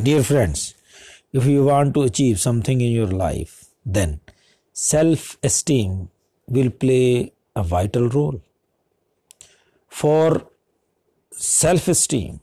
[0.00, 0.74] Dear friends,
[1.34, 4.20] if you want to achieve something in your life, then
[4.72, 6.08] self esteem
[6.48, 8.40] will play a vital role.
[9.88, 10.48] For
[11.30, 12.40] self esteem,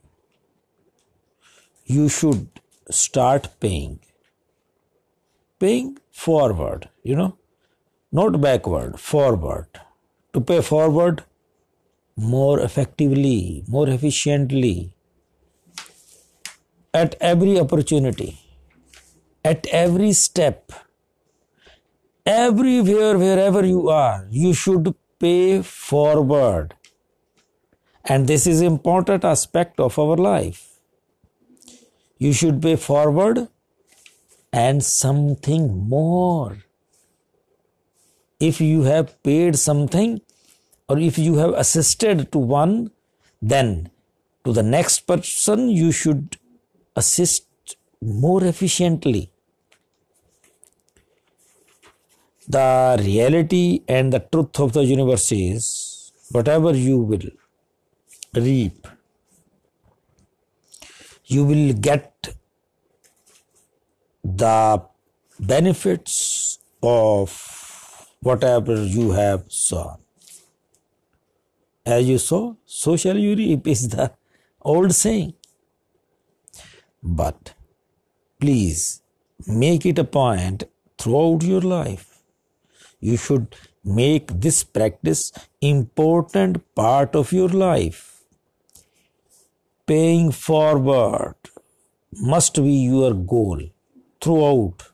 [1.85, 2.47] you should
[2.91, 3.99] start paying.
[5.59, 7.35] Paying forward, you know,
[8.11, 9.67] not backward, forward.
[10.33, 11.23] To pay forward
[12.15, 14.93] more effectively, more efficiently,
[16.93, 18.39] at every opportunity,
[19.43, 20.71] at every step,
[22.25, 26.73] everywhere, wherever you are, you should pay forward.
[28.05, 30.69] And this is important aspect of our life.
[32.17, 33.47] You should pay forward
[34.51, 36.57] and something more.
[38.39, 40.21] If you have paid something
[40.87, 42.91] or if you have assisted to one,
[43.41, 43.91] then
[44.43, 46.37] to the next person you should
[46.99, 49.31] assist more efficiently.
[52.47, 57.27] The reality and the truth of the universe is whatever you will
[58.33, 58.87] reap,
[61.25, 62.29] you will get
[64.23, 64.81] the
[65.39, 67.35] benefits of
[68.21, 69.97] whatever you have sown.
[71.85, 74.11] As you sow, so shall you reap is the
[74.61, 75.33] old saying.
[77.01, 77.53] But
[78.39, 79.01] please
[79.47, 80.63] make it a point
[80.97, 82.21] throughout your life.
[82.99, 88.23] You should make this practice important part of your life.
[89.87, 91.35] Paying forward
[92.11, 93.61] must be your goal
[94.21, 94.89] throughout.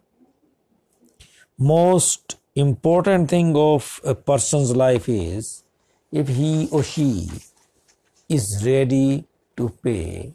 [1.57, 5.63] Most important thing of a person's life is
[6.11, 7.29] if he or she
[8.29, 9.25] is ready
[9.57, 10.33] to pay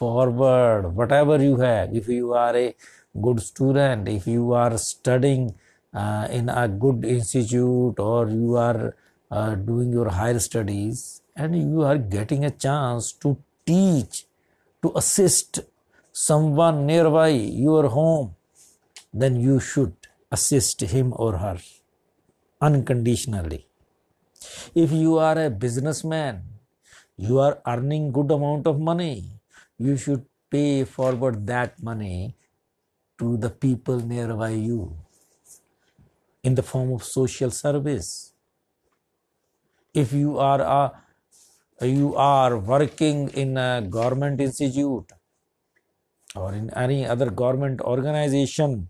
[0.00, 1.94] forward whatever you have.
[2.02, 2.74] If you are a
[3.20, 5.54] good student if you are studying
[5.94, 8.96] uh, in a good institute or you are
[9.30, 14.26] uh, doing your higher studies and you are getting a chance to teach
[14.82, 15.60] to assist
[16.12, 18.34] someone nearby your home
[19.12, 19.94] then you should
[20.32, 21.58] assist him or her
[22.60, 23.66] unconditionally.
[24.74, 26.42] If you are a businessman
[27.16, 29.30] you are earning good amount of money
[29.78, 32.36] you should pay forward that money
[33.18, 34.96] to the people nearby you
[36.42, 38.32] in the form of social service.
[39.92, 45.12] If you are a, you are working in a government institute
[46.34, 48.88] or in any other government organization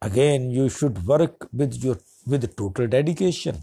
[0.00, 3.62] again you should work with your with total dedication.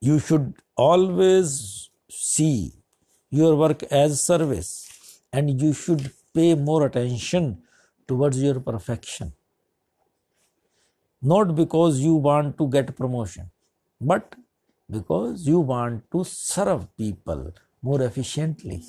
[0.00, 2.72] You should always see
[3.38, 4.70] your work as service
[5.32, 7.62] and you should pay more attention
[8.06, 9.32] towards your perfection.
[11.22, 13.50] Not because you want to get promotion
[14.00, 14.34] but
[14.90, 17.52] because you want to serve people
[17.82, 18.82] more efficiently.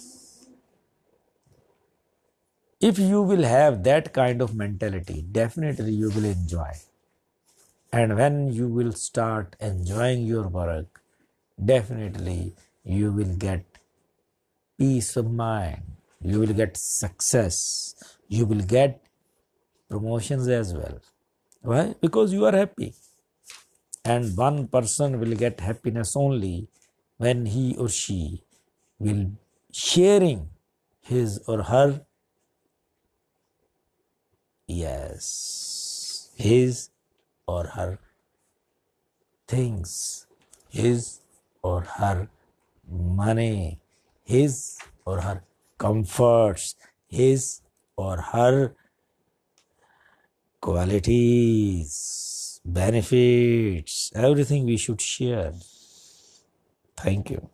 [2.81, 6.71] If you will have that kind of mentality definitely you will enjoy.
[7.91, 11.01] And when you will start enjoying your work
[11.73, 12.53] definitely
[12.83, 13.63] you will get
[14.77, 15.83] peace of mind.
[16.21, 17.95] You will get success.
[18.27, 19.01] You will get
[19.89, 20.99] promotions as well.
[21.61, 21.95] Why?
[22.01, 22.93] Because you are happy.
[24.03, 26.67] And one person will get happiness only
[27.17, 28.43] when he or she
[28.99, 29.31] will
[29.71, 30.49] sharing
[31.01, 32.01] his or her
[34.67, 36.89] yes his
[37.47, 37.99] or her
[39.47, 40.27] things
[40.69, 41.19] his
[41.61, 42.27] or her
[42.89, 43.79] money
[44.25, 45.43] his or her
[45.77, 46.75] comforts,
[47.07, 47.61] his
[47.95, 48.75] or her
[50.59, 55.53] qualities, benefits, everything we should share.
[56.97, 57.49] Thank you.